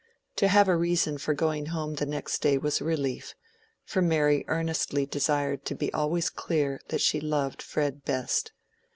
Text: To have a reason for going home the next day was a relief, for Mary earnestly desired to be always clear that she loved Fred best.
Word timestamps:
To 0.37 0.47
have 0.47 0.67
a 0.67 0.75
reason 0.75 1.19
for 1.19 1.35
going 1.35 1.67
home 1.67 1.93
the 1.93 2.07
next 2.07 2.39
day 2.41 2.57
was 2.57 2.81
a 2.81 2.83
relief, 2.83 3.35
for 3.85 4.01
Mary 4.01 4.43
earnestly 4.47 5.05
desired 5.05 5.63
to 5.65 5.75
be 5.75 5.93
always 5.93 6.31
clear 6.31 6.81
that 6.87 7.01
she 7.01 7.21
loved 7.21 7.61
Fred 7.61 8.03
best. 8.03 8.51